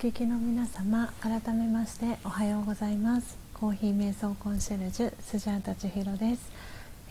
[0.00, 3.36] 聞きの皆様改めましておはようございます。
[3.52, 6.50] コーヒー瞑想コンシェルジュスジャータ千尋です、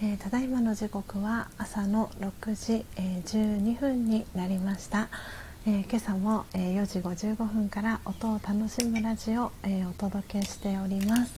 [0.02, 5.10] えー、ただいまの時刻は朝の6時、えー、12分になりました、
[5.68, 11.34] えー、今朝も、え4時55分から音を楽しむラジオ、えお届けしております、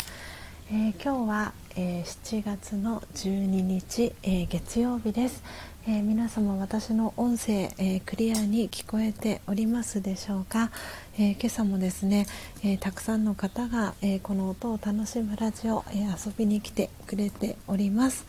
[0.72, 3.30] え今日は、え7月の12
[3.62, 5.44] 日、え月曜日です、
[5.88, 10.70] えー、皆様私の音声、えー、クリアに聞こえておりますでしょうか、
[11.16, 12.28] えー、今朝もですね、
[12.64, 18.28] えたくさんの方が、えこの音を楽しむラジオ、え遊びに来てくれております、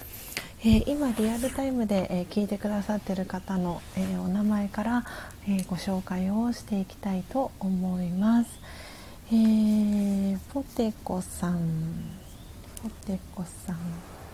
[0.64, 5.04] え今リアルタイムで、え聞いてくださっている方の、えお名前から、
[5.46, 8.50] えご紹介をしていきたいと思います、
[9.30, 11.58] えポテコさん。
[12.82, 13.76] ポテコさん。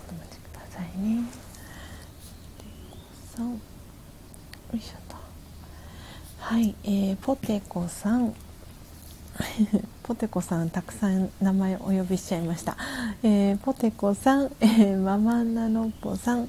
[0.09, 1.48] お待ちくださいね。
[3.39, 3.53] さん。
[3.53, 3.59] よ
[4.75, 5.17] いしょと。
[6.41, 8.35] はい、えー、ポテコさん。
[10.03, 12.77] ポテコさんたくさん名前お呼びしちゃいました、
[13.23, 16.49] えー、ポテコさん、えー、ママナノッポさん、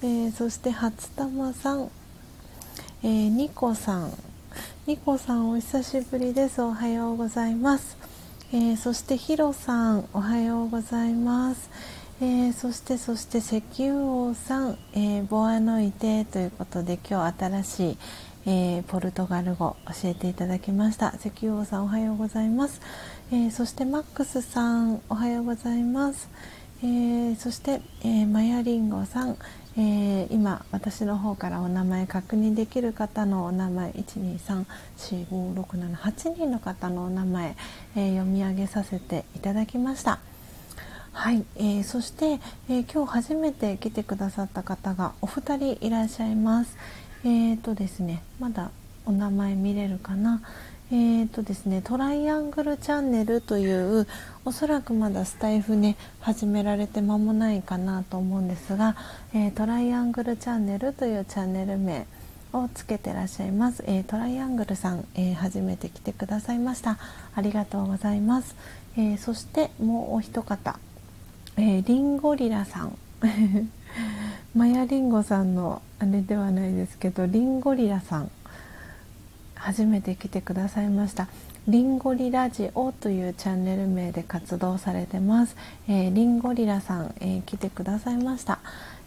[0.00, 1.90] えー、そして初玉さん、
[3.02, 4.12] えー、ニコさん。
[4.86, 6.62] ニコさんお久しぶりです。
[6.62, 7.96] おはようございます、
[8.52, 10.08] えー、そしてヒロさん。
[10.14, 11.68] おはようございます、
[12.22, 17.96] えー、そしてそして石油王さん、えー、ボアノイテということで今日新しい、
[18.44, 21.14] えー、ポルトガル語教えていただきました。
[21.18, 22.82] 石油王さんおはようございます、
[23.32, 26.28] えそしてマックスさんおはようございます、
[26.84, 29.38] えそして、えマヤリンゴさん、
[29.78, 37.56] え今私の方からお名前確認できる方のお名前1234567 8人の方のお名前、
[37.96, 40.20] え読み上げさせていただきました。
[41.12, 46.76] はい、えー、そして、えー、今日初めて来てくださった方がお二人いらっしゃいます。
[47.24, 48.70] えーとですね、まだ
[49.04, 50.40] お名前見れるかな。
[50.92, 54.06] えーとですね、トライアングルチャンネルという
[54.44, 58.96] おそらくまだスタイフね始められて間もないかなと思うんですが、
[59.34, 62.06] えー、トライアングルチャンネルというチャンネル名
[62.52, 66.98] をつけてらっしゃいます、えー、トライアングルさん、えー、初めて来てくださいました
[67.34, 68.56] ありがとうございます、
[68.96, 70.80] えそしてもうお一方
[71.62, 72.96] えー、リンゴリラさん。
[74.56, 78.30] マヤリンゴさんのあれではないですけどリンゴリラさん。
[79.56, 81.28] 初めて来てくださいました。
[81.68, 85.54] リンゴリラジオというチャンネル名で活動されてます、
[85.86, 88.60] えー、リンゴリラさん、えー、来てくださいました、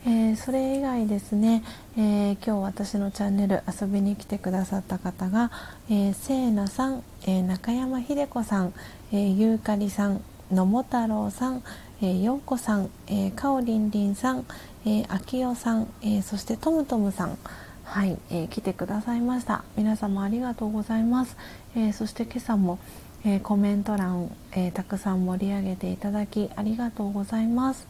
[0.06, 1.64] えー、それ以外ですね、
[1.98, 5.50] え今日私のチャンネル遊びに来てくださった方が、
[5.90, 8.74] えー、せいなさん、え中山秀子さん、
[9.12, 10.22] えゆうかりさん
[10.52, 11.64] 野茂太郎さん、
[12.04, 14.46] えー、ようこさん、えー、かおりんりんさん、
[14.86, 17.38] えー、あきよさん、えー、そしてとむとむさん
[17.86, 19.64] はい、えー、来てくださいました。
[19.78, 21.38] 皆様ありがとうございます、
[21.78, 22.78] えー、そして今朝も、
[23.24, 27.88] えー、コメント欄、えー、たくさん盛り上げていただきありがとうございます。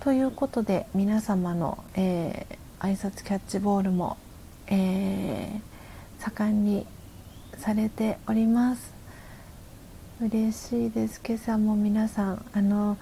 [0.00, 4.18] ということで皆様の、えー、挨拶キャッチボールも、
[4.66, 6.86] えー、盛んに
[7.56, 8.92] されております。
[10.24, 11.20] 嬉しいです。
[11.26, 12.96] 今朝も皆さんあの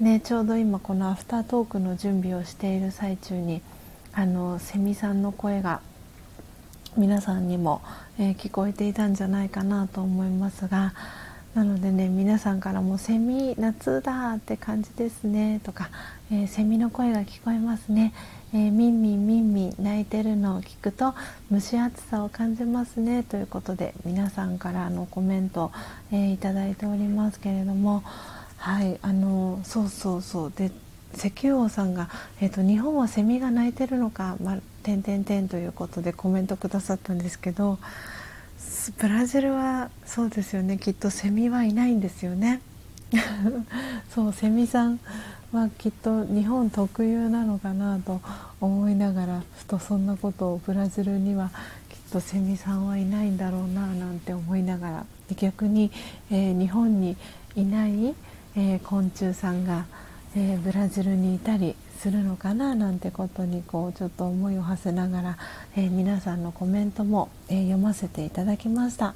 [0.00, 3.62] ね、ちょうど今このアフタートークの準備をしている最中に
[4.12, 5.80] あのセミさんの声が
[6.96, 7.80] 皆さんにも、
[8.18, 10.94] えー、聞こえていたんじゃないかなと思いますが
[11.54, 15.90] なのでね皆さんからも「セミ夏だ」って感じですねとか、
[16.32, 18.12] えー、セミの声が聞こえますね、
[18.54, 21.14] えー、ミンミンミンミン鳴いてるのを聞くと
[21.52, 25.70] 蒸し暑さを感じますねということで皆さんからのコメント、
[26.12, 28.02] えー、いただいておりますけれども
[28.56, 30.52] はいあのそうそうそう。
[30.54, 30.70] で
[31.14, 32.10] 石油王さんが、
[32.40, 37.78] えーと、日本はセミが鳴いてるのか、ま、点々点ということでコメントくださったんですけど
[38.98, 40.78] ブラジルはそうですよね。
[40.78, 42.60] きっとセミはいないんですよね。
[44.14, 45.00] そうセミさん
[45.52, 48.20] はきっと日本特有なのかなと
[48.60, 51.50] 思いながらふとそんなことをブラジルには
[51.88, 55.06] きっとセミさんはいないんだろうななんて思いながら
[55.36, 55.90] 逆に、
[56.30, 57.16] えー、日本に
[57.56, 58.14] いない
[58.60, 59.86] えー、昆虫さんが、
[60.36, 65.38] えー、ブラジルにいたりするのかななんてことにこうちょっと思いを馳せながら、
[65.76, 69.14] え、皆さんのコメントも、え読ませていただきました。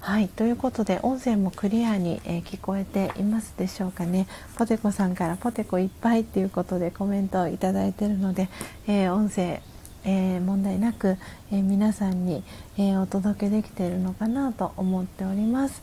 [0.00, 4.26] はいということで音声もクリアに、え聞こえていますでしょうかね。
[4.56, 8.48] ポテコさんから「ポテコいっぱい」っていうことでコメントをいただいているので、
[8.86, 9.60] え音声
[10.04, 11.18] えー、問題なく、
[11.50, 12.42] えー、皆さんに、
[12.78, 15.82] えー、お届けできているのかなと思っております、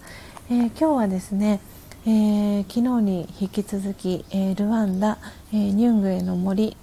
[0.50, 1.60] え今日はですね、
[2.08, 5.20] えー、昨日に引き続き、えー、ルワンダ、
[5.52, 6.76] えー、ニュングエの森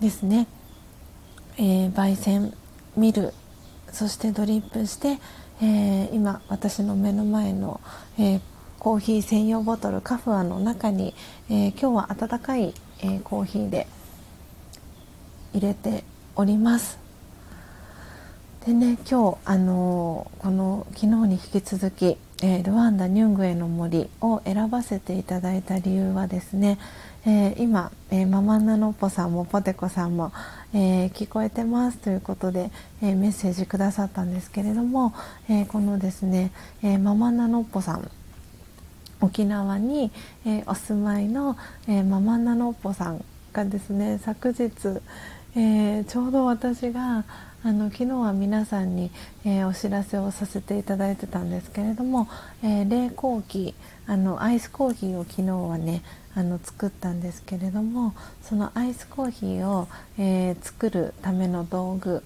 [0.00, 0.48] ですね、
[1.56, 2.52] え焙煎
[2.96, 3.32] 見る
[3.92, 5.18] そしてドリップして、
[5.62, 7.80] えー、今私の目の前の、
[8.18, 8.40] えー、
[8.78, 11.14] コーヒー専用ボトルカフアの中に、
[11.48, 13.86] え今日は温かい、えコーヒーで
[15.54, 16.04] 入れて
[16.36, 16.98] おります。
[18.66, 26.78] でね今日あのこの昨日に引き続き、えルワンダ・ニュングエの森を選ばせていただいた理由はですね、
[27.28, 30.32] えー、今、えー、ママナノッポさんもポテコさんも、
[30.72, 32.70] えー、聞こえてますということで、
[33.02, 35.12] えメッセージくださったんですけれども、
[35.50, 36.52] えこのですね、
[36.84, 38.08] えママナノッポさん
[39.20, 40.12] 沖縄に、
[40.44, 41.56] えお住まいの、
[41.88, 44.70] えママナノッポさんがですね昨日、
[45.56, 47.24] えちょうど私が
[47.64, 49.10] あの昨日は皆さんに、
[49.44, 52.28] えお知らせをさせていただいてたんですけれども、
[52.62, 53.74] え冷凍機
[54.06, 56.04] あのアイスコーヒーを昨日はね
[56.36, 59.88] あの作ったんですけれどもそのアイスコーヒーを、
[60.18, 62.22] えー、作るための道具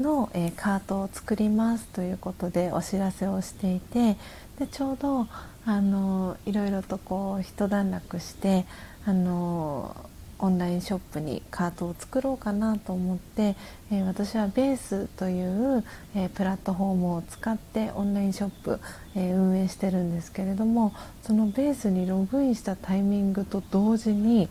[0.00, 4.16] の、えー、カートを作りますということでお知らせをしていて
[4.58, 5.28] でちょうど
[5.64, 8.66] あのいろいろとこう一段落して
[9.06, 9.94] あの
[10.40, 13.56] オンラインショップにカートを作ろうかなと思って、
[13.90, 15.84] えー、私はベースという、
[16.14, 18.80] えー、プラットフォームを使ってオンラインショップ、
[19.16, 24.48] えー、運営してるんですけれどもそのベースにログインしたタイミングと同時に、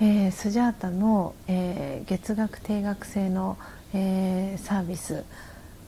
[0.00, 3.58] えスジャータの、え月額定額制の、
[3.92, 5.24] えサービス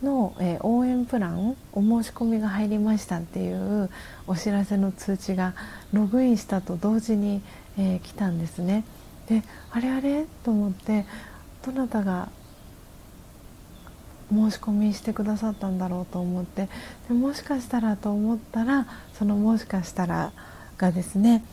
[0.03, 3.91] の、え応援プランお申し込みが入りましたっていう
[4.27, 5.55] お知らせの通知が
[5.93, 7.43] ログインしたと同時に、
[7.79, 8.85] えー、来たんですね
[9.29, 11.07] であれあれと思って
[11.65, 12.29] どなたが
[14.31, 16.69] 申し込みしてくださったんだろうと思って
[17.09, 18.87] でもしかしたらと思ったら
[19.19, 20.33] そのもしかしたら
[20.79, 21.45] がですね、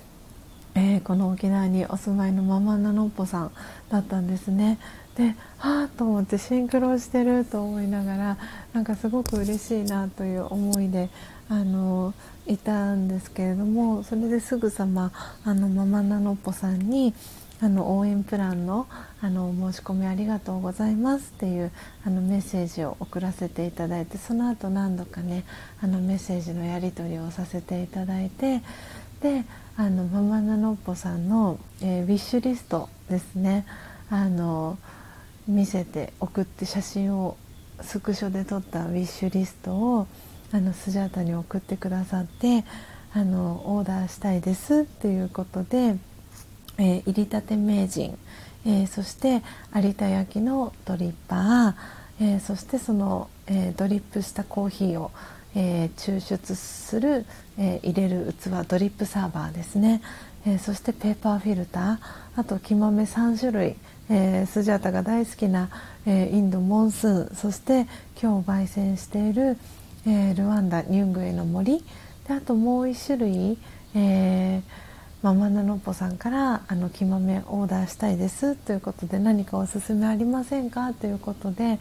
[0.76, 3.52] えー、この沖縄にお住まいのママナノッポさん
[3.90, 4.80] だったんですね。
[5.16, 8.38] ではあと思ってシンクロしてると思いながら
[8.74, 11.10] なんかすごく嬉しいなという思いで
[11.50, 12.14] あの
[12.48, 15.12] いたんですけれどもそれですぐさま
[15.44, 17.14] あのママナノッポさんに
[17.60, 18.88] あの応援プランの
[19.20, 21.72] あの申し込みありがとうございますっていう
[22.06, 25.44] あのメッセージを送らせていただいてその後何度かね
[25.82, 28.62] あのメッセージのやり取りをさせていただいて
[29.22, 29.44] で
[29.76, 33.66] あのママナノッポさんの、えー、ウィッシュリストですね
[34.10, 34.78] あの
[35.48, 37.38] 見せて送って写真を
[37.82, 40.08] スクショで撮ったウィッシュリストを
[40.54, 42.64] あのスジャータに送ってくださって
[43.14, 45.98] あのオーダーしたいですっていうことで、
[46.78, 48.18] えー、入りたて名人、
[48.66, 49.42] えー、そして
[49.76, 55.12] 有田焼のドリッパー、えー、そしてその、えドリップしたコーヒーを、
[55.56, 57.26] え抽出する、
[57.58, 60.02] え入れる器ドリップサーバーですね、
[60.46, 61.98] えそしてペーパーフィルター
[62.36, 63.76] あと木豆3種類、
[64.10, 65.70] えスジャータが大好きな、
[66.06, 67.88] えインドモンスーンそして
[68.22, 69.58] 今日焙煎している、
[70.10, 71.84] えー、ルワンダニュングエの森。
[72.28, 73.58] であともう1種類、
[73.94, 74.62] えー、
[75.22, 80.94] ママナノッポさんからあの木豆オーダーしたいですということで何かおすすめありませんか？
[80.94, 81.78] ということで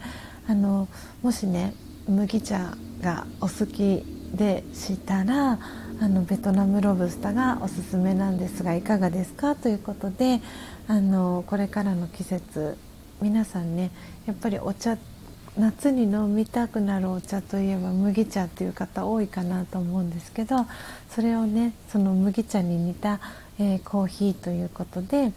[0.47, 0.89] あの
[1.21, 1.73] もしね
[2.07, 5.59] 麦茶がお好きでしたら
[6.01, 9.55] あのベトナムロブスターがおすすめなんですがいかがですか？
[9.55, 10.41] ということで
[10.89, 12.77] あのこれからの季節
[13.21, 13.91] 皆さんね
[14.25, 15.16] やっぱりお茶って
[15.57, 20.67] 夏に飲みたくなるお茶といえば麦茶っていう方多いかなと思うんですけど
[21.09, 23.19] それをねその麦茶に似た、
[23.59, 25.33] えー、コーヒーということで、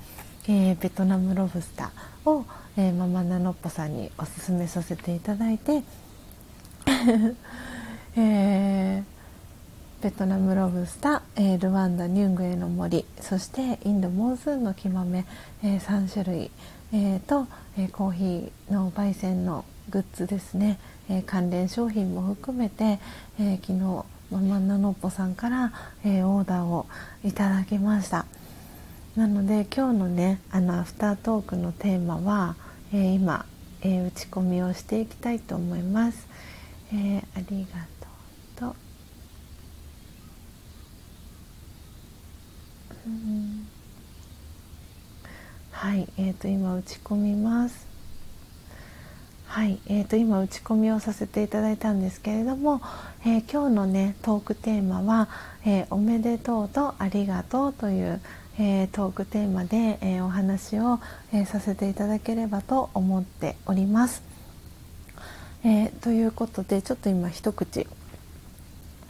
[0.47, 2.45] えー、ベトナムロブスターを、
[2.77, 5.83] えー、ママナノッポさんにおすすめさせていただいて、
[8.17, 9.03] え
[10.03, 15.25] ベトナムロブスター、えルワンダニュングエの森そしてインドモンスーンの木豆、
[15.63, 16.51] え3種類、
[16.93, 17.47] えーと、
[17.79, 23.01] えコーヒーの焙煎のグッズですね、えー、関連商品も含めて、
[23.39, 25.73] えー、昨日ママナノッポさんから、
[26.05, 26.87] えー、オーダーを
[27.25, 28.27] いただきました。
[29.17, 32.55] なので今日のねあのアフタートークのテーマは、
[32.93, 33.45] え今、
[33.83, 36.29] え打ち込みをしていきたいと思います、
[36.95, 37.81] えありが
[38.57, 38.77] とうと。
[43.07, 43.67] うん。
[45.73, 47.90] はい、えーと今打ち込みます。
[49.51, 52.81] はい、えー、と今打ち込みをさせていただいたんですけれども、
[53.27, 55.29] えー、今日のねトークテーマは、
[55.67, 58.21] えー、おめでとうとありがとうという、
[58.61, 61.01] えトークテーマで、えお話を、
[61.33, 64.23] えさせていただければと思っております。
[65.65, 67.89] えということでちょっと今一口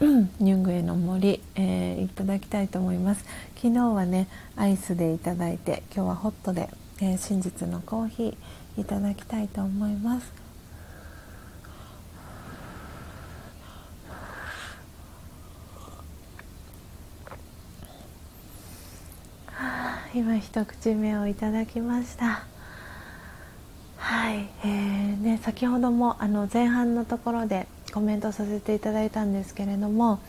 [0.01, 3.23] ニュングエの森、えー、いただきたいと思います
[3.55, 6.69] 昨日はねアイスでいただいて今日はホットで、
[6.99, 8.35] えー、真実のコーヒー
[8.77, 10.41] いただきたいと思います。
[20.13, 22.43] 今一口目をいただきました
[23.95, 30.19] はい、えーね、先ほどもあの前半のところでコメントさせていただいたんですけれども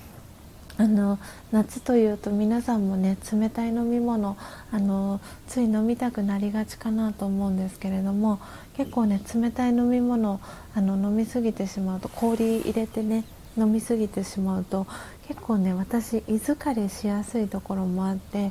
[0.78, 1.18] あの
[1.50, 4.36] 夏というと皆さんもね冷たい飲み物
[4.70, 8.40] あのつい飲みたくなりがちかなと思うんですけれども
[8.76, 10.40] 結構ね冷たい飲み物
[10.74, 13.24] あの飲みすぎてしまうと氷入れてね
[13.58, 14.86] 飲みすぎてしまうと
[15.28, 18.50] 結構ね私胃疲れしやすいところもあって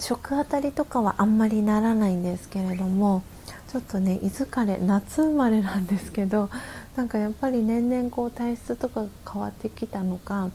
[0.00, 3.22] 食あたりとかはあんまりならないんですけれども
[3.70, 6.50] ちょっとね胃疲れ夏生まれなんですけど
[6.96, 10.50] なんかやっぱり年々こう体質とかが変わってきたのか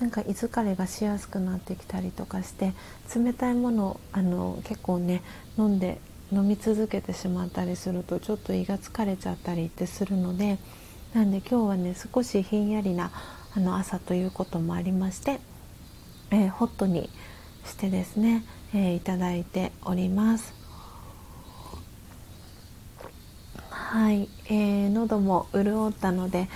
[0.00, 2.72] なんか胃疲れがしやすくなってきたりとかして
[3.14, 5.22] 冷たいものあの結構ね
[5.56, 5.98] 飲んで
[6.30, 10.58] 飲み続けてしまったりするとちょっと胃が疲れちゃったりってするので
[11.14, 13.10] なんで今日はね少しひんやりな
[13.56, 15.40] あの朝ということもありまして、
[16.30, 17.08] えー、ホットに
[17.64, 18.44] してですね、
[18.74, 20.57] えー、いただいております。
[23.90, 26.50] はい、えー、喉も潤ったので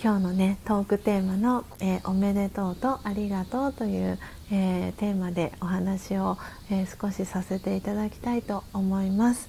[0.00, 4.20] 今日のねトークテーマの、えー、おめでとうとありがとう」という、
[4.52, 6.38] えー、テーマでお話を、
[6.70, 9.48] えー、少しさせていただきたいと思います。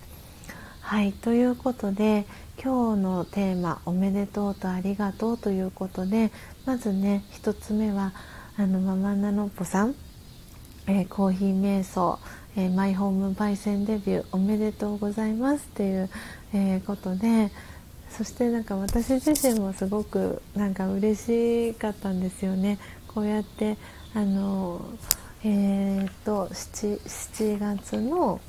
[0.79, 1.13] はい。
[1.13, 2.25] ということで
[2.59, 6.31] 今日のテーマ「おめでとうとありがとう」ということで
[6.65, 8.13] まずね1つ目は
[8.57, 9.93] あのママナノッポさん、
[10.87, 12.17] えコーヒー瞑想。
[12.57, 16.09] えー、マイホーム焙煎デビューおめでとうございますっていう、
[16.53, 17.51] えー、ことで
[18.09, 22.77] そしてなんか私自身もすごくなんか嬉しかったんですよね。
[23.07, 23.77] こうやって
[24.13, 24.85] あの
[25.43, 28.39] えー、っと 7, 7月の、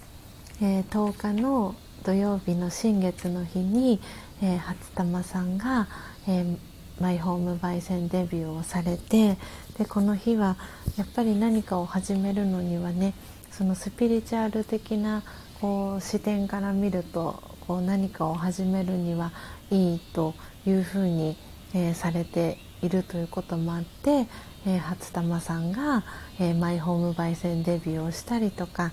[0.61, 1.75] えー、10日の
[2.05, 4.01] 土曜日の新月の日に、
[4.43, 5.89] えー、初玉さんが、
[6.29, 6.57] えー、
[7.01, 9.39] マイホーム焙煎デビューをされて
[9.79, 10.57] でこの日は
[10.99, 13.15] やっぱり何かを始めるのにはね
[13.51, 15.23] そのスピリチュアル的な
[15.63, 19.31] こう視点から見るとこう何かを始めるには
[19.71, 20.35] いいと
[20.67, 21.37] いうふうに、
[21.73, 24.27] えー、されているということもあって、
[24.67, 26.03] えー、初玉さんが、
[26.41, 28.91] えー、マイホーム焙煎デビューをしたりとか、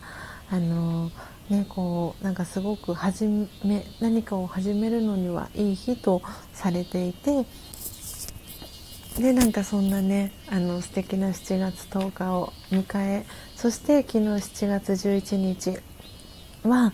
[0.51, 1.09] あの
[1.49, 6.21] ね、こうなんかすごく始め何かを始めるのにはいい日と
[6.53, 7.47] されていて
[9.17, 13.25] でなんかそんなねあの素敵な7月10日を迎え
[13.55, 15.79] そして昨日7月11日
[16.63, 16.91] は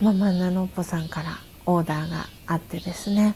[0.00, 3.34] ママナノッポさんからオーダーがあってですね。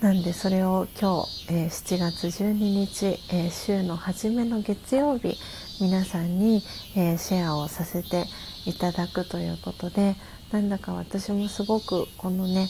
[0.00, 5.36] なんでそれを今日、えー、7月12日、えー、週の初めの月曜日
[5.80, 6.62] 皆さんに、
[6.94, 8.26] えー、シェアをさせて
[8.66, 10.14] いただくということで
[10.52, 12.68] なんだか私もすごくこのね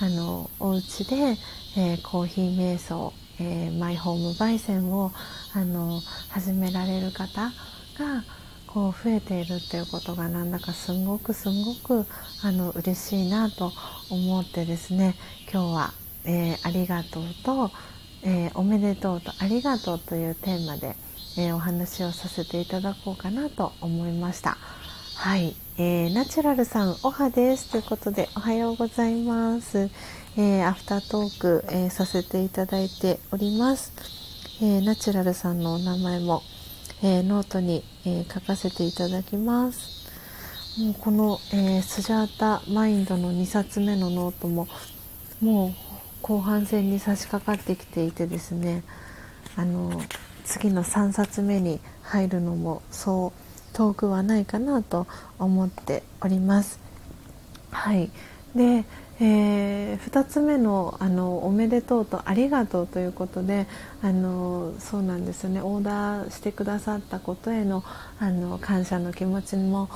[0.00, 1.36] あのお家で、
[1.76, 5.12] えー、コーヒー瞑想、えー、マイホーム焙煎を
[5.52, 6.00] あの
[6.30, 7.42] 始められる方
[7.98, 8.24] が
[8.72, 12.06] こう増えているっていうことがなんだかすんごくすんごく
[12.42, 13.70] あの嬉しいなと
[14.10, 15.14] 思ってですね
[15.52, 15.94] 今日は、
[16.24, 17.70] えー、ありがとうと、
[18.24, 20.96] えおめでとうとありがとうというテーマで、
[21.36, 24.56] えお話をさせていただこうかなと思いました。
[25.16, 29.90] はい、えー、ナチュラルさん、おはですということで、おはようございます。
[30.36, 33.92] えー、アフタートーク、えー、させていただいております。
[34.62, 36.42] えナチュラルさんのお名前も、
[37.02, 40.08] えノートに、え書かせていただきます。
[40.78, 44.68] もうこの、えスジャータマインドの2冊目のノートも、
[45.40, 45.72] もう
[46.22, 48.84] 後半戦に差し掛かってきていてですね、
[49.56, 50.00] あの、
[50.44, 55.06] 次の3冊目に入るのもそう遠くはないかなと
[55.38, 56.78] 思っております。
[57.70, 58.10] はい
[58.54, 58.84] で
[59.24, 63.68] えー、2つ目のあの「おめでとう」と「ありがとう」ということで
[64.02, 65.62] あのそうなんですよね。
[65.62, 67.84] オーダーしてくださったことへの
[68.18, 69.88] あの感謝の気持ちも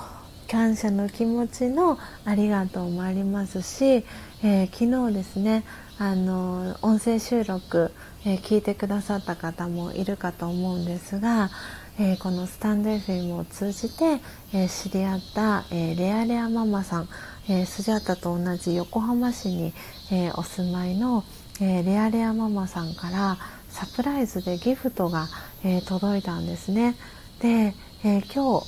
[0.48, 4.04] 感謝の気持ちのありがとうもありますし、
[4.44, 5.64] えー、昨日ですね
[5.98, 7.90] あの音声収録、
[8.24, 11.50] えー、聞いてくださった方もいるかと思うんですが
[11.98, 14.20] えー、このスタンド FM を通じて、
[14.52, 17.08] え、知り合った、え、レアレアママさん、
[17.48, 19.72] えスジャータと同じ横浜市に、
[20.10, 21.24] えお住まいの、
[21.60, 25.28] えレアレアママさんからサプライズでギフトが、
[25.64, 26.96] え届いたんですね。
[27.40, 27.74] で、
[28.04, 28.60] え今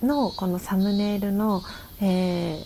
[0.00, 1.62] 日のこのサムネイルの、
[2.00, 2.62] え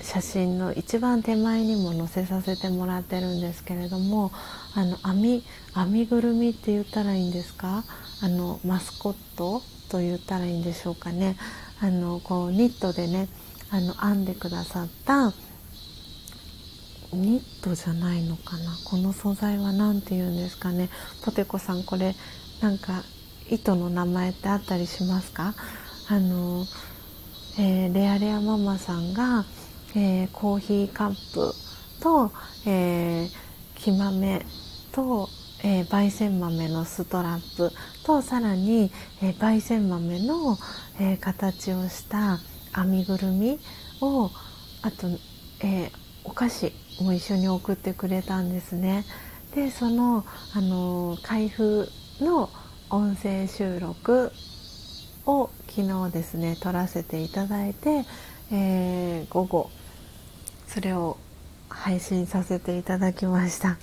[0.00, 4.32] 写真の一番手前にも載せさせてもらってるんですけれども
[4.74, 5.44] あの編み
[5.76, 7.84] 編みぐるみって言ったらいいんですか？
[8.20, 11.36] あのマスコットと言ったらいいんでしょうかね
[11.80, 13.28] あのこうニットでね
[13.72, 15.32] あの編んでくださった
[17.12, 18.76] ニットじゃないのかな。
[18.84, 20.90] この素材は何て言うんですかね。
[21.24, 22.14] ポテコさんこれ
[22.60, 23.02] なんか
[23.50, 25.54] 糸の名前ってあったりしますか？
[26.08, 26.66] あの、
[27.58, 29.46] えー、レアレアママさんが、
[29.96, 31.54] えー、コーヒーカップ
[32.02, 32.30] と、
[32.66, 33.30] えー、
[33.76, 34.44] 木豆
[34.92, 35.28] と、
[35.64, 37.70] えー、焙煎豆のストラップ
[38.04, 38.90] とさらに、
[39.22, 40.58] えー、焙煎豆の、
[41.00, 42.38] えー、形をした
[42.74, 43.58] 編みぐるみ
[44.00, 44.30] を
[44.82, 45.08] あと、
[45.60, 45.90] えー、
[46.24, 49.04] お菓子も一緒に送ってくれたんですね。
[49.54, 50.24] でその、
[50.54, 51.88] あの開封
[52.20, 52.48] の
[52.90, 54.32] 音声収録
[55.26, 58.04] を昨日ですね撮らせていただいて、
[58.50, 59.70] えー、午後
[60.66, 61.16] それを
[61.68, 63.78] 配信させていただきました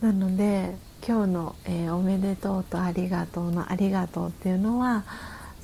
[0.00, 0.76] なので
[1.06, 5.04] 今日の、えー、おめでとうとありがとうのありがとうっていうのは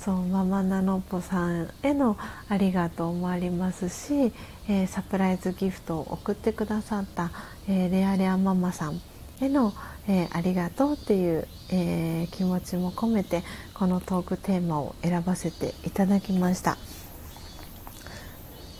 [0.05, 2.16] そうママナノポさんへの
[2.49, 4.33] ありがとうもありますし、
[4.69, 7.31] えー、サプライズギフトを送ってくださった、
[7.69, 9.01] えー、レアレアママさん
[9.41, 9.73] への、
[10.09, 16.77] えー、ありがとうっていう、え気持ちも込めてこのトークテーマを選ばせていただきました。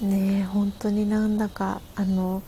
[0.01, 2.43] ね本当になんだかあの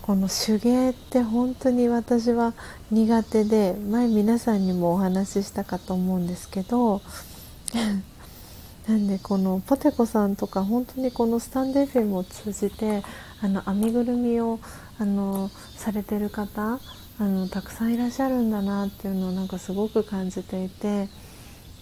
[0.00, 2.54] この手芸って本当に私は
[2.90, 7.02] 苦手で前皆さんにもお話ししたかと思うんですけど
[8.88, 13.02] なんでこのポテコさんとか本当にこのスタンデーフェムを通じて
[13.40, 14.60] あの編みぐるみを
[14.98, 16.78] あのされてる方
[17.18, 21.08] あのたくさんいらっしゃるんだなっていうのをなんかすごく感じていて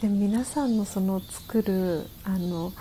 [0.00, 2.72] で皆さんのその作るあの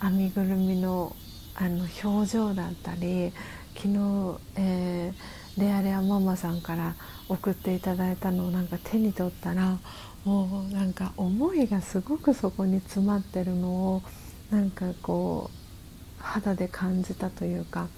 [0.00, 1.14] 編みぐるみの
[1.54, 3.32] あの表情だったり
[3.76, 6.94] 昨日、えー、レアレアママさんから
[7.28, 9.78] 送っていただいたのをなんか手に取ったら
[10.24, 14.02] もうなんか思いがすごくそこに詰まってるのを
[14.50, 17.88] なんかこう肌で感じたというか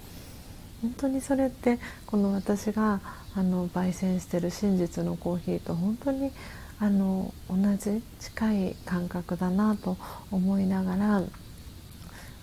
[0.81, 2.99] 本当にそれってこの私が
[3.35, 6.31] あの焙煎してる真実のコーヒーと本当に
[6.79, 9.97] あの同じ近い感覚だなと
[10.29, 11.23] 思いながら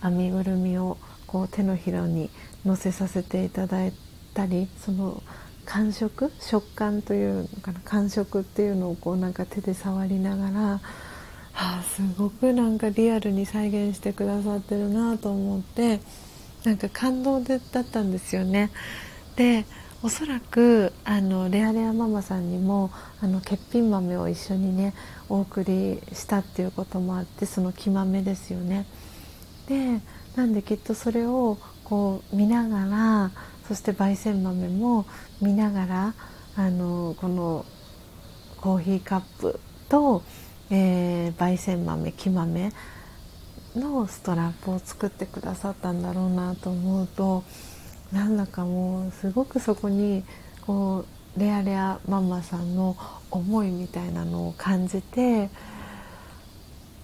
[0.02, 2.30] 編みぐるみをこう手のひらに
[2.64, 3.92] 乗せさせていただい
[4.34, 5.22] たりその
[5.64, 6.30] 感触？
[6.40, 7.80] 食感というのかな？
[7.80, 10.80] 感触っていうのをこうなんか手で触りながら、は
[11.52, 16.00] あ、すごくなんかリアルに再現してくださってるなと思って
[16.64, 18.70] なんか感動でだったんですよね。
[19.36, 19.64] で
[20.02, 22.90] おそらくあのレアレアママさんにも
[23.22, 24.92] あの欠品豆を一緒にね
[25.30, 28.86] お送りしたっていうこともあってその木豆ですよね。
[29.66, 30.00] で
[30.36, 33.30] なんできっとそれをこう見ながら
[33.68, 35.06] そして焙煎豆も
[35.40, 36.14] 見ながら
[36.56, 37.64] あのこの
[38.60, 40.22] コーヒーカップと、
[40.70, 42.72] えー、焙煎豆木豆
[43.76, 47.44] のストラップを作ってくださったんだろうなと思うと
[48.12, 50.24] なんだかもうすごくそこに
[50.66, 51.04] こ
[51.36, 52.96] うレアレアママさんの
[53.30, 55.50] 思いみたいなのを感じて、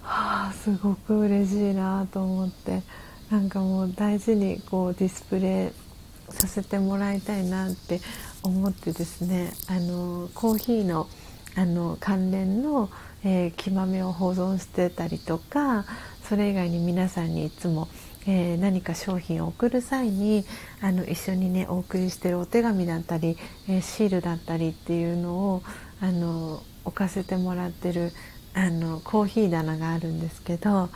[0.03, 2.82] はあ、すごく嬉しいなと思って
[3.28, 5.90] なんかもう大事にこうディスプレイ
[6.31, 8.01] させてもらいたいなって
[8.43, 11.09] 思ってですねあのコーヒーの
[11.57, 12.90] あの関連の、
[13.24, 15.85] えー、木豆を保存してたりとか
[16.23, 17.89] それ以外に皆さんにいつも、
[18.27, 20.44] えー、何か商品を送る際に
[20.81, 23.36] あの一緒にねお送りしてるお手紙だったり、
[23.69, 25.62] えー、シールだったりっていうのを
[26.01, 28.12] あの置かせてもらってる
[28.55, 30.89] あのコーヒー棚があるんですけど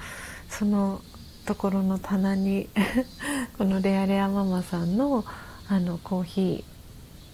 [0.48, 1.02] その
[1.44, 2.68] ところの棚に
[3.58, 5.24] このレアレアママさんの
[5.68, 6.64] あのコーヒ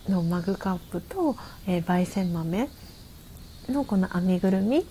[0.07, 2.69] ーのマグカップと、えー、焙煎豆
[3.69, 4.87] のこの編みぐるみ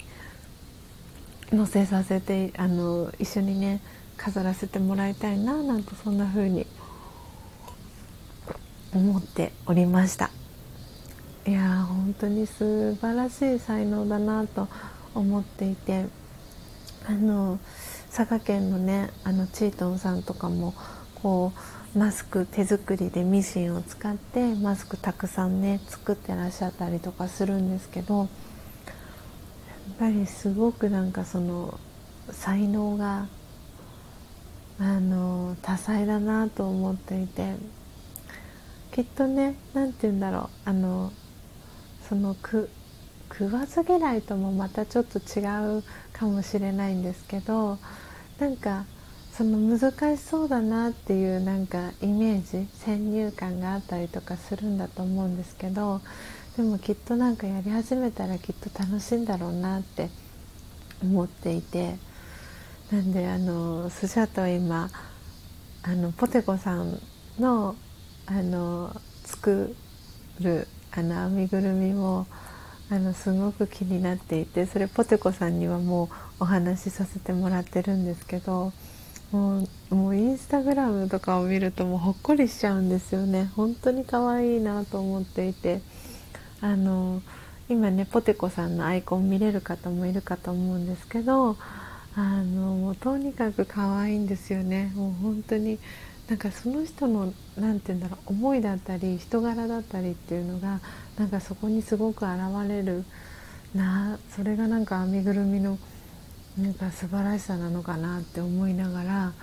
[1.52, 3.82] 乗せさせてあの一緒にね
[4.18, 6.68] 飾らせてもらいたいななんてそんな風に
[8.94, 10.32] 思っておりました。
[11.48, 14.68] いや本当に素晴らしい才能だなと
[15.16, 16.06] 思っていて
[17.08, 17.60] あの
[18.12, 20.74] 佐賀県のねあのチートンさんとかも
[21.22, 21.54] こ
[21.96, 28.28] うマスク手作りでミシンを使ってマスクたくさんね作ってらっしゃったりとかするんですけどやっ
[30.00, 31.80] ぱりすごくなんかその
[32.32, 33.28] 才能が
[34.80, 37.56] あの多彩だなと思っていて
[38.92, 41.12] きっとね何て言うんだろうあの
[42.08, 42.70] そのく
[43.40, 45.40] 食わず嫌いともまたちょっと違
[45.80, 47.78] うかもしれないんですけど
[48.38, 48.84] なんか
[49.32, 56.02] その難しそうだなっていうなんかイメージ先入観があったりとかするんだと思うんですけど
[56.58, 60.10] でもきっとなんかやり始めたらきっと楽しいんだろうなって
[61.02, 61.96] 思っていて
[62.92, 64.90] なんであのスジャータは今
[65.84, 67.00] あのポテコさん
[67.40, 67.78] の
[68.26, 68.94] あの
[69.24, 69.74] 作
[70.42, 72.28] るあの編みぐるみを
[72.92, 76.10] あのすごく気になっていてそれポテコさんにはもう
[76.42, 78.74] お話しさせてもらってるんですけど
[79.32, 79.60] も
[79.92, 83.52] うもうインスタグラムとかを見るともうほっこりしちゃうんですよね。
[83.56, 85.82] 本当に可愛いなと思っていて。
[86.62, 87.22] あの
[87.70, 91.56] 今ねポテコさんのアイコン見れる方もいるかと思うんですけど
[92.16, 94.92] あのもうとにかく可愛いんですよね。
[94.96, 95.80] もう本当に
[96.30, 100.80] なんかその人の何て言うんだろう思いだったり人柄だったりっていうのが
[101.18, 102.38] なんかそこにすごく現
[102.68, 103.04] れる
[103.74, 105.80] なそれがなんか編みぐるみの
[106.56, 109.34] なんか素晴らしさなのかなって思いながら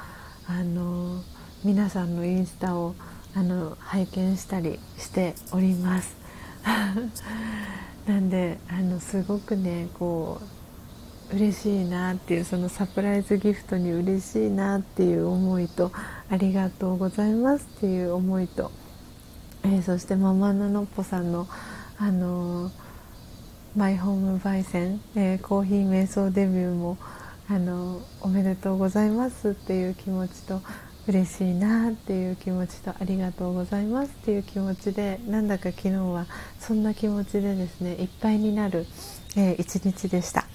[0.47, 1.23] あの
[1.65, 2.95] 皆さんのインスタを
[3.35, 6.17] あの拝見したりしております。
[8.07, 10.56] なんであのすごくねこう
[11.33, 15.91] 嬉しいなっていうそのサプライズギフトに嬉しいなっていう思いと
[16.31, 18.71] ありがとうございますっていう思いと、
[19.65, 21.49] えー、そしてママナノッポさんの
[21.99, 22.73] あのー、
[23.75, 26.99] マイホーム焙煎、えー、コーヒー瞑想デビューも
[27.49, 30.61] あのおめでとうございますっていう気持ちと
[31.09, 36.27] 嬉しいなっていう気持ちとありがとうございますっていう気持ちでなんだか昨日は
[36.59, 38.87] そんな気持ちでですねいっぱいになる、
[39.37, 40.47] えー、一日でした。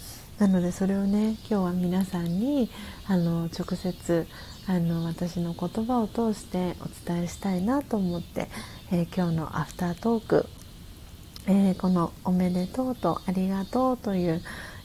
[0.41, 2.68] なのでそれをね今日は皆さんに
[3.07, 4.26] あの直接
[4.68, 8.49] あの私の言葉を通してお伝えしたいなと思って、
[8.91, 10.47] えー、今日のアフタートーク、
[11.45, 14.41] えー、この「おめでとう」と「ありがとう」という、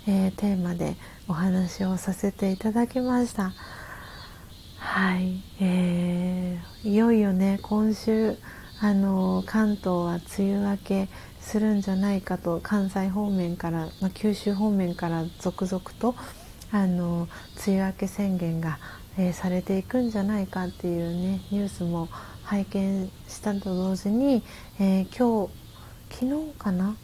[0.07, 0.95] えー、テーマで
[1.27, 3.55] お話をさせていただきました。
[4.77, 8.37] はい、えー、いよいよね今週
[8.83, 11.09] あの関東は梅雨明け
[11.47, 16.17] するんじゃないかと関西方面から、まあ、九州方面から続々と
[16.73, 17.29] あの
[17.67, 18.81] 梅雨明け宣言が、
[19.17, 22.09] えー、されていくんじゃないかっていうねニュースも
[22.43, 24.43] 拝見したと同時に、
[24.81, 25.53] えー、今日
[26.11, 26.97] 昨日かな？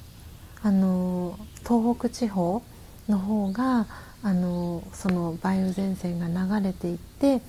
[0.65, 2.63] あの東北地方
[3.09, 3.87] の方が
[4.25, 7.43] あのその梅雨前線が流れていって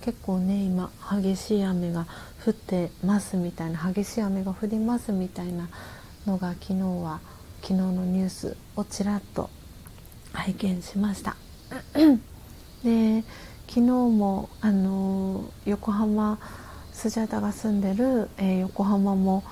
[0.00, 2.06] 結構ね今激しい雨が
[2.44, 5.68] 降ってますみたいな激しい雨が降りますみたいな
[6.26, 7.20] のが昨日は
[7.62, 9.50] 昨日のニュースをちらっと
[10.32, 11.36] 拝見しました。
[12.84, 13.24] で
[13.66, 16.38] 昨日もあの横浜
[16.92, 19.42] スジャタが住んでる、えー、横浜も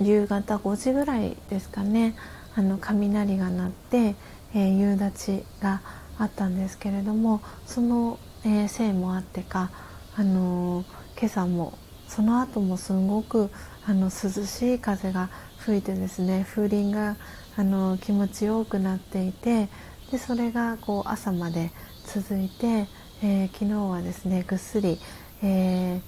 [0.00, 2.14] 夕方5時ぐらいですかね
[2.54, 4.14] あの雷が鳴って、
[4.54, 5.82] えー、夕立が
[6.18, 9.70] あったんですけれどもその、えー、せいもあってか、
[10.16, 10.84] あの
[11.18, 11.76] 今朝も
[12.06, 13.50] その後もすごく
[13.86, 15.28] あの涼しい風が
[15.58, 17.16] 吹いてですね風鈴が
[17.56, 19.68] あの気持ちよくなっていて
[20.10, 21.70] でそれがこう朝まで
[22.06, 22.86] 続いて、
[23.22, 24.98] えー、昨日はですねぐっすり、
[25.42, 26.00] え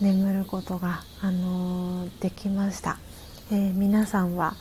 [0.00, 2.98] ー、眠ることが、あのできました、
[3.50, 4.54] えー、皆さんは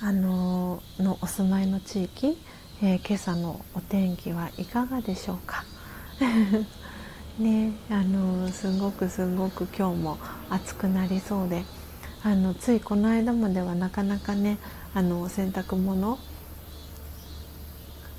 [0.00, 2.38] あののお住まいの地域、
[2.82, 5.64] え今朝のお天気はいかがでしょうか？
[7.38, 10.18] ねあのすごくすごく今日も
[10.50, 11.64] 暑くなりそうで
[12.28, 14.58] あのついこの間まではなかなかね
[14.92, 16.18] あの洗濯物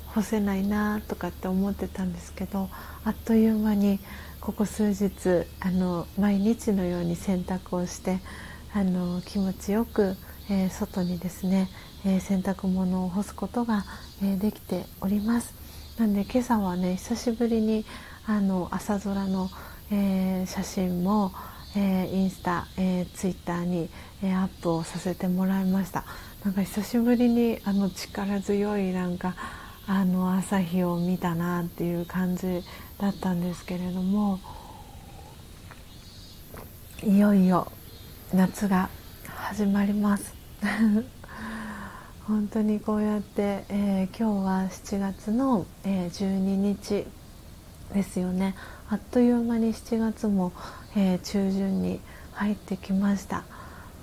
[0.08, 2.68] 干せないなとかって思ってたんですけど
[3.04, 4.00] あっという間に
[4.40, 8.18] ここ数日あの毎日のように洗濯をして
[8.74, 10.16] あの気持ちよく、
[10.50, 11.70] えー、外にですね、
[12.04, 13.84] えー、洗濯物を干すことが、
[14.24, 15.54] えー、できております。
[15.98, 17.84] なんで今朝はね久しぶりに
[18.26, 19.50] あの朝空の、
[19.92, 21.32] え写真も
[21.76, 23.88] えー、インスタ、えー、ツイッターに、
[24.22, 26.04] えー、アップをさせてもらいました。
[26.44, 29.34] なんか久しぶりにあの力強いなんか
[29.86, 32.62] あの朝日を見たなっていう感じ
[32.98, 34.40] だったんですけれども
[37.02, 37.70] いよいよ
[38.32, 38.88] 夏が
[39.24, 40.34] 始まります。
[42.26, 47.06] 本当にこうやって、えー、今日は7月の、えー、12日
[47.94, 48.54] ですよね。
[48.88, 50.52] あっという間に7月も、
[50.96, 52.00] えー、中旬に
[52.32, 53.44] 入ってきました。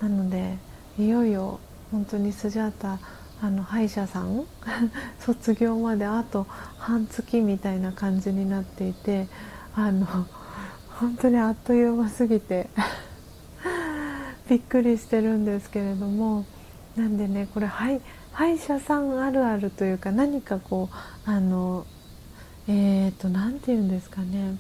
[0.02, 0.58] なので
[1.00, 1.60] いよいよ
[1.92, 3.00] 本当にスジャータ
[3.42, 4.46] あの歯医者さん
[5.20, 6.46] 卒業まであと
[6.78, 9.28] 半月みたいな感じになっていて
[9.76, 10.06] あの
[11.00, 12.70] 本当にあっという間すぎて
[14.50, 16.46] びっくりしてるんですけれども
[16.96, 21.86] なんでねこれ歯医者さんあるあるというか何かこうあの
[22.68, 24.58] えーと何て言うんですかね。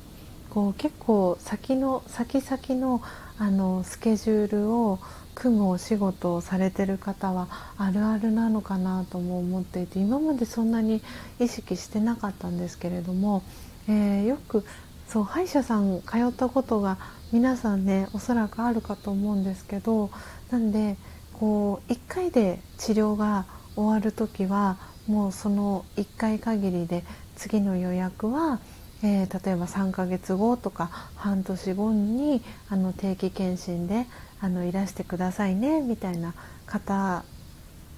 [0.49, 3.01] こう結構先の先々の
[3.37, 4.99] あのスケジュールを
[5.35, 7.47] 組むお仕事をされてる方は
[7.77, 11.03] あるあるなのかなとも思っていて今までそんなに
[11.39, 13.43] 意識してなかったんですけれども、
[13.87, 14.65] えー、よく
[15.07, 16.97] そう歯医者さん通ったことが
[17.31, 20.09] 皆さんねおそらくあるかと思うんですけど
[20.49, 20.97] なんで
[21.33, 27.03] こう1回で治療が終わる時はもうその1回限りで
[27.37, 28.59] 次の予約は、
[29.03, 34.05] えー、例えば3ヶ月後とか半年後にあの定期検診で
[34.41, 36.33] あのいらしてくださいねみたいな
[36.65, 37.23] 方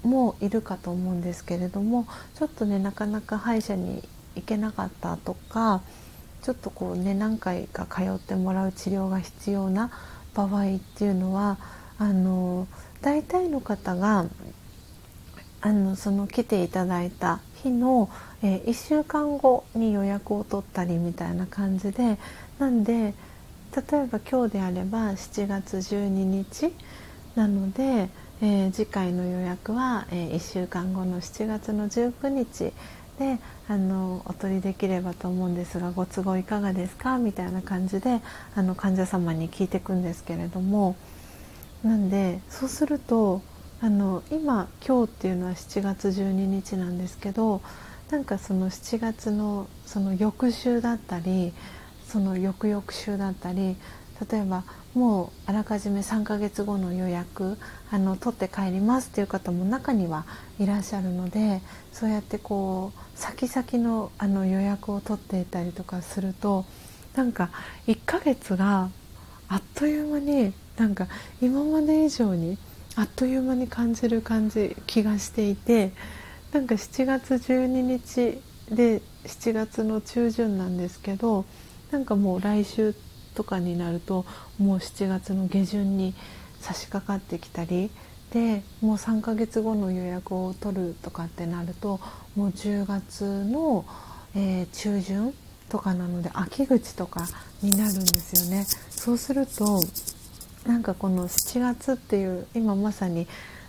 [0.04, 2.06] もいるかと思うんですけれども
[2.36, 4.04] ちょっとねなかなか歯医者に
[4.36, 5.82] 行けなかったとか
[6.42, 9.92] ちょっとこうね何回か通ってもらう治療が必要な
[10.34, 11.58] 場合っていうのは
[11.98, 12.68] あの
[13.02, 14.26] 大体の方が
[15.62, 18.10] あのその来ていただいた日の、
[18.42, 22.18] えー、1週間後に予約を取ったりみたいな感じで
[22.58, 23.14] なんで
[23.76, 26.74] 例えば今日であれば7月12日
[27.36, 28.10] なので、
[28.42, 32.74] えー、次回の予約は、えー、1週間後の7月の19日
[33.20, 33.38] で
[33.68, 37.18] あのお取りできればと思うんですがご都合いかがですか？
[37.18, 38.22] みたいな感じで
[38.56, 40.96] あの患者様に聞いていくんですけれども
[41.84, 43.42] なんでそうすると
[43.82, 47.62] あの今今日っていうのは7月12日なんですけど
[48.12, 51.54] なんかその7月のその翌週だったり
[52.08, 53.76] その翌々週だったり
[54.32, 54.64] 例えば
[54.96, 57.58] もうあらかじめ3ヶ月後の予約
[57.92, 60.26] あの取って帰りますっていう方も中には
[60.60, 61.62] いらっしゃるので
[61.94, 66.66] そうやってこう先々のあの予約を取っていたりとかすると
[67.16, 67.52] なんか
[67.88, 68.90] 1ヶ月が
[69.48, 71.08] あっという間になんか
[71.42, 72.58] 今まで以上に
[72.96, 75.92] あっという間に感じる感じ気がしていて
[76.52, 78.42] なんか7月12日
[78.74, 81.46] で7月の中旬なんですけど
[81.92, 82.96] なんかもう来週
[83.36, 84.26] とかになると
[84.58, 86.14] もう7月の下旬に
[86.60, 87.90] 差し掛かってきたり
[88.32, 92.00] でもう3ヶ月後の予約を取るとかってなると
[92.36, 93.86] もう10月の、
[94.36, 95.34] えー、中旬
[95.70, 97.28] とかなので秋口とか
[97.62, 98.66] になるんですよね。
[98.90, 99.82] そうすると
[100.66, 103.28] なんかこの7月っていう今まさに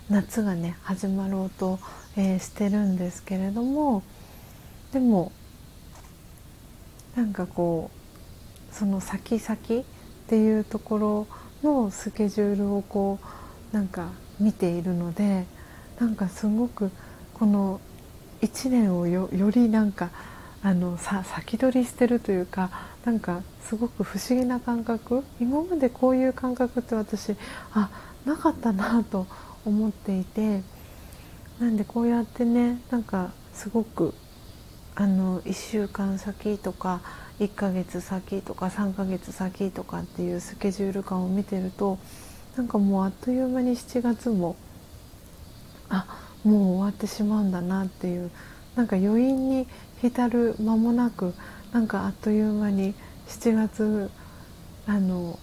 [0.09, 1.79] 夏がね始まろうと、
[2.17, 4.03] えー、してるんですけれども
[4.91, 5.31] でも
[7.15, 9.85] なんかこうその先々っ
[10.27, 11.27] ていうところ
[11.63, 13.19] のスケジュールをこ
[13.73, 14.09] うなんか
[14.39, 15.45] 見ているので
[15.99, 16.91] なんかすごく
[17.33, 17.79] この
[18.41, 20.09] 1年をよりなんか
[20.63, 22.69] あのさ先取りしてるというか
[23.05, 27.35] なんかすごく不思議な感覚今までこういう感覚って私
[27.73, 27.89] あ
[28.25, 29.27] なかったなと
[29.65, 30.61] 思っていて
[31.61, 34.15] なんでこうやってねなんかすごく
[34.95, 37.01] あの1週間先とか
[37.39, 41.99] 1ヶ月先とか3ヶ月先とかっていうスケジュール感を見てると
[42.57, 44.55] なんかもうあっという間に7月も
[45.87, 46.07] あ
[46.43, 48.31] もう終わってしまうんだなっていう
[48.75, 49.67] なんか余韻に
[50.01, 51.35] 浸る間もなく
[51.73, 52.95] なんかあっという間に
[53.27, 54.09] 7月
[54.87, 55.37] あの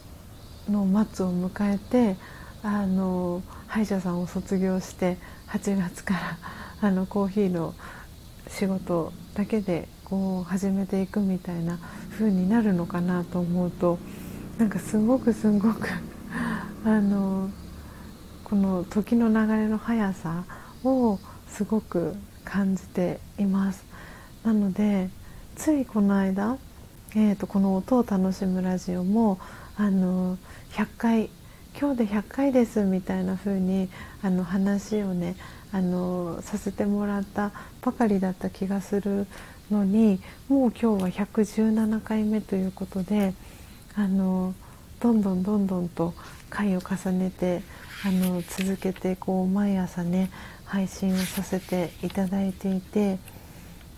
[0.68, 2.16] の末を迎えて
[2.64, 5.16] あの歯医者さんを卒業して
[5.48, 6.38] 8月から
[6.80, 7.74] あのコーヒーの
[8.48, 11.78] 仕事だけでこう始めていくみたいな
[12.12, 13.98] 風になるのかなと思うと
[14.58, 15.88] なんかすごくすごく
[16.84, 17.50] あの
[18.44, 20.44] この時の流れの速さ
[20.84, 21.18] を
[21.48, 22.14] すごく
[22.44, 23.84] 感じています。
[24.44, 25.10] なので
[25.56, 26.56] ついこの間、
[27.14, 29.38] えーと、この「音を楽しむラジオも」
[29.76, 30.38] あの
[30.72, 31.30] 100回
[31.80, 33.88] 今日で100回ですみたいな風に
[34.20, 35.36] あに話をね
[35.70, 37.52] あのさせてもらった
[37.82, 39.28] ばかりだった気がする
[39.70, 40.18] のに
[40.48, 43.32] もう今日は117回目ということで
[43.94, 44.54] あの
[44.98, 46.14] どんどんどんどんと
[46.50, 47.62] 回を重ねて
[48.04, 50.30] あの続けてこう毎朝ね
[50.64, 53.20] 配信をさせていただいていて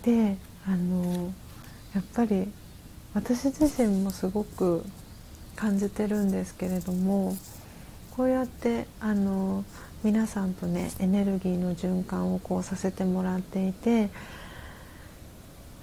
[0.02, 0.36] で
[0.66, 1.32] あの
[1.94, 2.46] やっぱり
[3.14, 4.84] 私自身もすごく
[5.56, 7.36] 感じてるんですけれども
[8.20, 9.64] こうやってあの
[10.02, 14.10] 皆さんとねエネルギーの循環をこうさせてもらっていて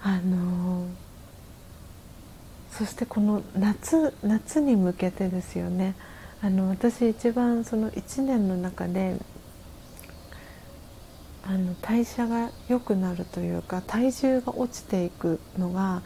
[0.04, 0.86] あの
[2.70, 5.96] そしてこの夏夏に向けてですよね
[6.44, 9.18] あの私一番その1年の中で
[11.44, 16.04] あの代謝が良くなるというか体重が落ちていくのが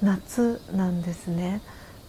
[0.00, 1.60] 夏なんですね。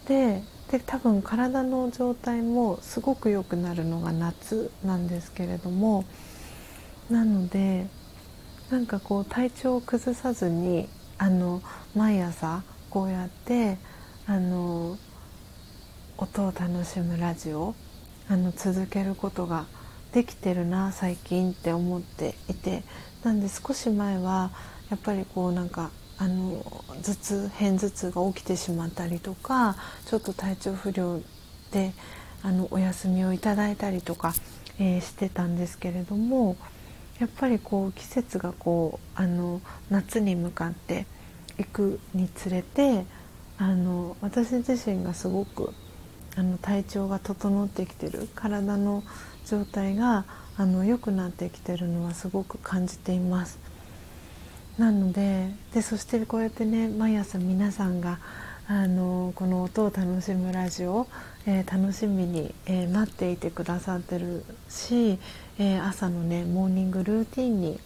[0.07, 0.41] で
[0.71, 6.05] で多分体の状態もすごく良くなるのが夏なんですけれども
[7.09, 7.87] なので
[8.69, 11.61] なんかこう体調を崩さずにあの
[11.95, 13.77] 毎朝こうやって
[14.25, 14.97] あの
[16.17, 17.75] 音を楽しむラジオ
[18.29, 19.65] あの続けることが
[20.11, 22.83] できてるな最近って思っていて
[23.23, 24.51] なんで少し前は
[24.89, 29.75] やっぱりこうなんかあの頭痛片頭痛が起きてしまったりとか
[30.05, 31.21] ちょっと体調不良
[31.71, 31.93] で
[32.43, 34.33] あのお休みをいただいたりとか
[34.79, 36.55] えー、してたんですけれども
[37.19, 41.07] やっぱりこう季節がこうあの夏に向かって
[41.57, 43.05] いくにつれて
[43.57, 45.73] あの私自身がすごく
[46.35, 49.03] あの体調が整ってきてる体の
[49.47, 50.25] 状態が
[50.57, 53.57] あの良くなってきてるのはすごく感じています。
[54.77, 58.19] なのででそしてこうやってね毎朝皆さんが
[58.67, 61.07] あのこの音を楽しむラジオ、
[61.45, 65.19] えー、楽しみに、えー、待っていてくださってるし、
[65.57, 67.79] えー、朝のねモーニングルーティンに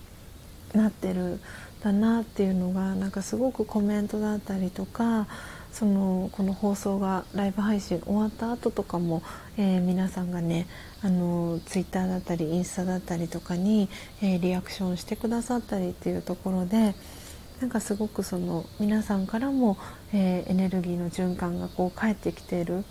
[0.73, 1.39] なってる
[1.83, 5.27] だなっていうのがなんかすごくコメントだったりとか
[5.71, 9.23] そのこの放送がライブ配信終わった後とかも、
[9.57, 10.67] えー、皆さんがね
[11.01, 13.89] あのツイッターだったりインスタだったりとかに、
[14.21, 16.93] えー、リアクションしてくださったりっていうところで
[17.61, 19.77] なんかすごくその皆さんからも、
[20.13, 22.83] えー、エネルギーの循環がこう返ってきている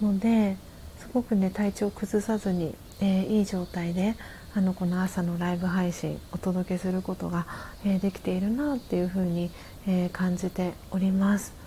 [0.00, 0.56] ので
[0.98, 4.16] すごくね体調を崩さずに、えいい状態で
[4.54, 7.46] あのこの朝のライブ配信お届けすることが、
[7.84, 9.50] えできているなっていうふうに、
[9.86, 11.59] え感じております。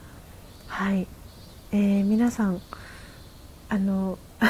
[0.73, 1.07] はい、
[1.71, 2.59] えー、皆さん
[3.69, 4.17] あの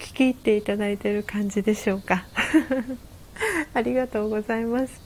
[0.00, 2.24] 聞き入っていただいている感じでしょうか？
[3.74, 5.02] ありがとうございます。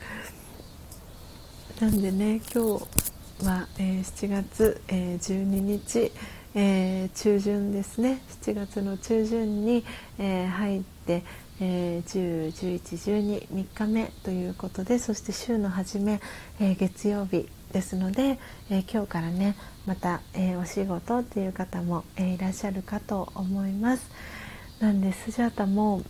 [1.81, 6.13] なんでね今日は、えー、7月、えー、12日、
[6.55, 8.21] えー、中旬ですね。
[8.43, 9.85] 7月の中旬に、
[10.21, 11.25] え入って、
[11.59, 16.21] え10、11、12、3日目ということでそして週の初め、
[16.61, 18.39] え月曜日ですので、
[18.71, 19.57] え今日からね
[19.89, 24.11] また、えー、お仕事っていう方も、えー、いらっしゃるかと思います。
[24.81, 26.03] なんでスジャータも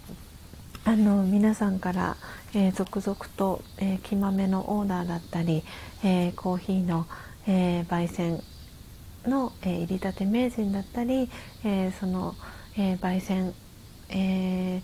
[0.85, 2.17] あの皆さんから、
[2.55, 5.63] えー、続々と、えー、木豆のオーダーだったり、
[6.03, 7.07] えー、コーヒーの、
[7.47, 8.43] え焙煎
[9.25, 11.31] の、え入りたて名人だったり、
[11.65, 12.35] えその、
[12.77, 13.55] え焙煎、
[14.09, 14.83] え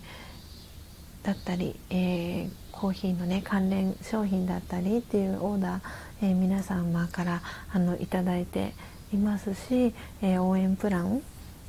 [1.21, 5.81] だったり、えコーヒーのね関連商品だったりっていうオーダー
[6.21, 8.73] えー、皆様からあのいただいて
[9.13, 11.21] いますし、えー、応援プラン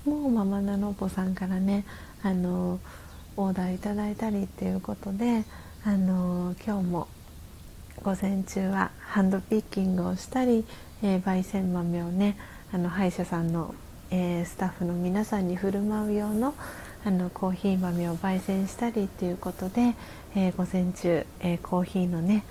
[0.05, 1.85] もママナノポさんからね
[2.23, 2.79] あの
[3.37, 5.45] オーダーいただいたりっていうことで
[5.85, 7.09] あの今日も
[8.03, 10.65] 午前中はハンドピッキングをしたり、
[11.03, 12.37] えー、焙煎豆をね
[12.73, 13.75] あの歯医者さんの、
[14.11, 16.55] えー、スタッフの皆さんに振る舞う用の
[17.05, 19.95] あのコーヒー豆を焙煎したりっていうことで、
[20.35, 22.45] えー、午前中、えコーヒーのね、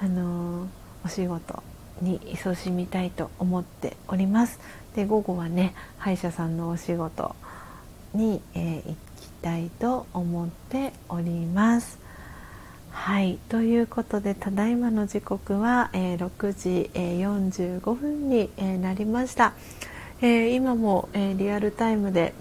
[0.00, 0.68] あの
[1.04, 1.62] お仕事
[2.00, 4.60] に勤しみたいと思っております。
[4.94, 7.34] で午後はね歯医者さんのお仕事
[8.14, 11.98] に、えー、行きたいと思っております。
[12.90, 19.52] はいということでただいまの時刻は、えー、6時、えー、45分に、えー、なりました、
[20.20, 22.34] え今も、えリアルタイムで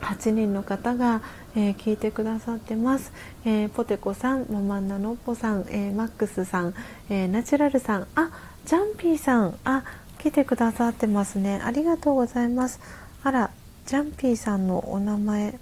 [0.00, 1.20] 8人の方が、
[1.56, 3.12] えー、聞いてくださってます、
[3.44, 6.74] えー、ポテコさんママンナノッポさん、えー、マックスさん、
[7.08, 8.30] えナチュラルさんあ
[8.66, 9.82] ジャンピーさんあ
[10.18, 11.60] 来てくださってますね。
[11.62, 12.80] ありがとうございます。
[13.22, 13.50] あら
[13.86, 15.58] ジャンピーさんのお名前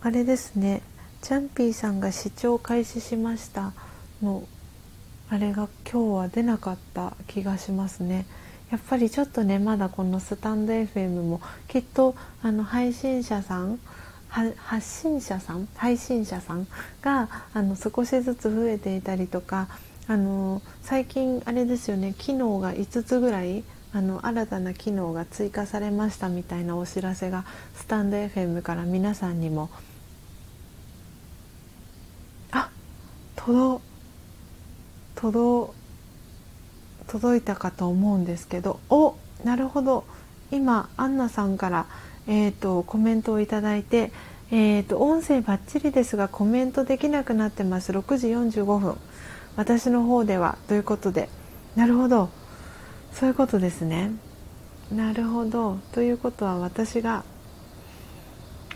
[0.00, 0.82] あれですね。
[1.22, 3.72] ジャンピーさんが視聴開始しました。
[4.22, 4.42] の
[5.28, 8.26] あれが今日は出なかった気がしますね。
[8.70, 13.78] やっぱりちょっとねまだこのスタンド FM もきっとあの配信者さん
[14.56, 16.66] 発信者さん配信者さん
[17.00, 19.68] があの少しずつ増えていたりとか
[20.08, 29.70] あの最近あれですよね機能が5つぐらいあの新たな機能が追加されましたみたいなお知らせがスタンド FM から皆さんにも。
[32.52, 32.70] あ
[33.36, 33.82] 届
[35.14, 35.72] 届
[37.06, 38.80] 届いたかと思うんですけど。
[38.90, 40.04] おなるほど。
[40.50, 41.86] 今アンナさんから
[42.28, 43.56] 「えーと、コメントをいいて、
[44.50, 47.92] えーと、音声ばっちりですがコメントできなくなってます。
[47.92, 48.96] 6時45分。
[49.56, 50.58] 私の方では。
[50.68, 51.28] ということで。
[51.74, 52.30] なるほど。
[53.12, 54.10] そういうことですね。
[54.92, 55.78] なるほど。
[55.92, 57.24] ということは私が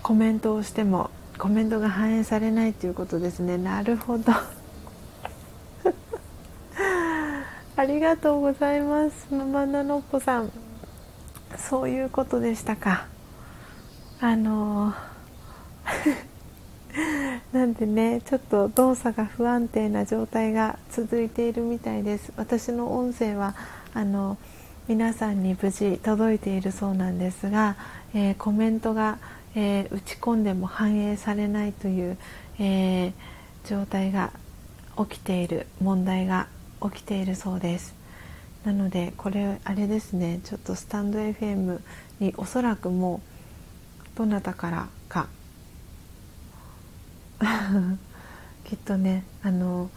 [0.03, 3.59] コメントをしてもコメントが反映されないということですね。
[3.59, 4.33] なるほど。
[7.77, 9.27] ありがとうございます。
[9.31, 10.51] ママナノッポさん。
[11.57, 13.07] そういうことでしたか。
[14.23, 14.93] あの
[17.53, 22.31] なんでねちょっと動作が不安定な状態が続いているみたいです。
[22.37, 23.55] 私の音声は
[23.95, 24.37] あの
[24.89, 27.77] 皆さんに無事届いているそうなんですが、
[28.13, 29.17] えー、コメントが、
[29.55, 32.19] えー、打ち込んでも反映されないという、
[32.59, 33.13] えー、
[33.65, 34.33] 状態が
[34.99, 36.47] 起きている問題が
[36.83, 37.95] 起きているそうです。
[38.65, 41.81] なのでこれあれですねちょっとスタンド FM
[42.19, 43.30] におそらくもう
[44.15, 45.29] どなたからか。
[48.65, 49.91] きっとねあの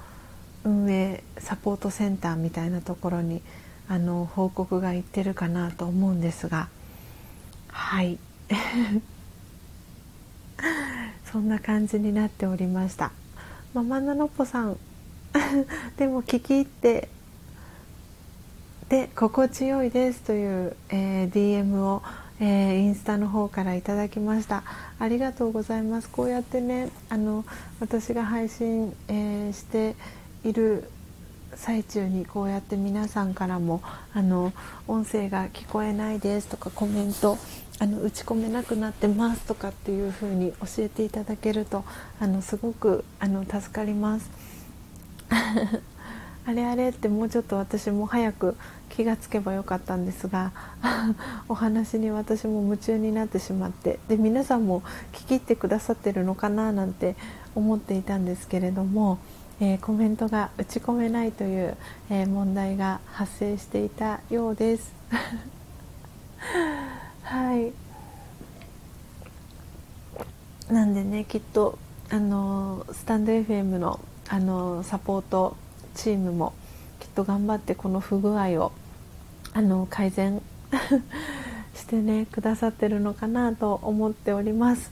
[0.64, 3.42] 運営サポートセンターみたいなところに
[3.90, 6.70] あの報告がいってるかなと思うんですが。
[7.68, 8.18] はい。
[11.26, 13.12] そんな感じになっておりました。
[13.74, 14.78] ママナノポさん。
[15.98, 17.10] でも聞き入って
[18.94, 22.04] で心地よいですという、えー、DM を、
[22.46, 24.66] えー、インスタの方からいただきました
[25.00, 27.46] ありがとうございますこうやってねあの
[27.80, 29.96] 私が配信、えー、して
[30.44, 30.90] いる
[31.56, 33.82] 最中にこうやって皆さんからも
[34.14, 34.52] あの
[34.90, 37.38] 音声が聞こえないですとかコメント
[37.80, 41.86] あの打ち込めなくなってますとかっていう風に教えていただけると
[42.20, 44.30] あのすごくあの助かります。
[46.46, 48.58] あれあれってもうちょっと私も早く
[48.90, 50.52] 気がつけばよかったんですが
[51.48, 54.82] お話に私も夢中になってしまってで皆さんも
[55.14, 57.16] 聞き入ってくださってるのかななんて
[57.56, 59.18] 思っていたんですけれども
[59.60, 61.78] えー、コメントが打ち込めないという、
[62.10, 64.94] えー、問題が発生していたようです。
[67.24, 67.72] はい
[70.74, 71.78] なんでねきっと
[72.10, 75.56] あのスタンド FM のあのサポート
[75.96, 76.54] チームも
[77.00, 78.72] きっと頑張ってこの不具合を
[79.54, 80.42] あの改善
[81.76, 84.92] してねくださってるのかなと思っております。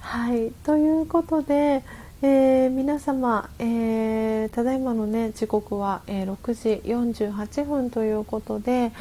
[0.00, 1.82] はいということで
[2.26, 8.92] えー、皆様、えー、ただいまの、ね、時刻は、えー、6時48分ということで、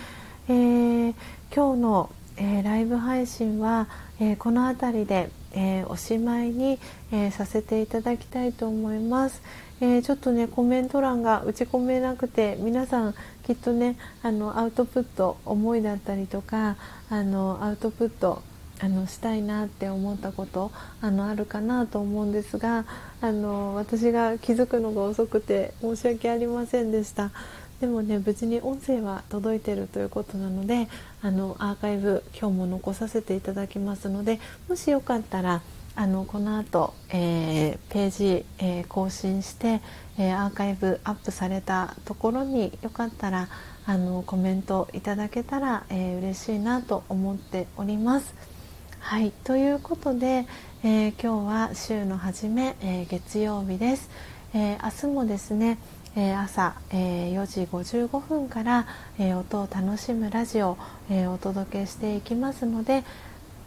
[0.49, 1.14] え、
[1.56, 3.88] 今日の、えライブ配信は、
[4.19, 6.80] えこの辺りで、えおしまいに、
[7.12, 9.42] えさせていただきたいと思います、
[9.82, 13.16] えちょっとねコメント欄が打ち込めなくて皆さん
[13.46, 16.78] きっとねあのアウトプット思いだったりとか
[17.10, 18.42] あのアウトプット
[18.80, 22.86] あのしたいなって思ったことあのあるかなと思うんですが
[23.22, 27.32] あの私が気づくのが遅くて申し訳ありませんでした。
[27.84, 30.88] でもね無事に音声は届いてるということなので
[31.22, 34.40] あのアーカイブ今日も残させていただきますので
[34.70, 35.62] もしよかったら
[35.94, 39.82] あのこの後、えー、ページ、えー、更新して、
[40.18, 43.50] えー、アーカイブアップされたところによかったら
[43.86, 48.34] あのコメントいただけたら、えー、嬉しいなと思っております。
[49.00, 50.48] はいということで、
[50.86, 54.10] え、今日は週の初め、え、月曜日です、
[54.54, 55.78] え、明日もですね、
[56.15, 58.85] え朝、え4時55分から、
[59.18, 60.77] え音を楽しむラジオを、
[61.10, 63.03] えお届けしていきますので、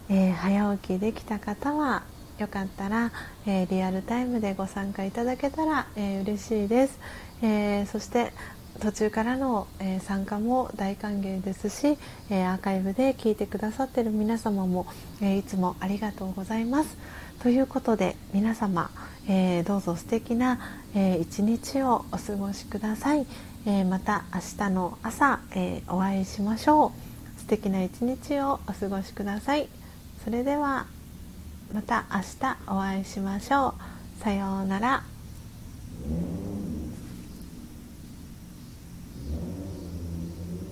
[0.09, 2.03] え早起きできた方は
[2.37, 3.11] よかったら、
[3.45, 6.99] えリアルタイムでご参加いただけたら、え嬉しいです、
[7.41, 8.31] えそして
[8.79, 11.97] 途中からの、え、参加も大歓迎ですし、
[12.29, 14.85] え、アーカイブで聞いてくださってる皆様も、
[15.21, 16.97] え、いつもありがとうございます。
[17.41, 18.89] ということで皆様、
[19.27, 20.59] えどうぞ素敵な、
[20.99, 23.27] え一日をお過ごしください。
[23.67, 26.91] えまた明日の朝、えお会いしましょ
[27.37, 27.39] う。
[27.39, 29.69] 素敵な一日をお過ごしください。
[30.23, 30.87] それでは
[31.71, 33.75] また明日お会いしましょ
[34.19, 34.23] う。
[34.23, 35.03] さようなら。